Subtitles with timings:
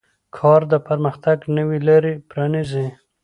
[0.37, 2.87] کار د پرمختګ نوې لارې پرانیزي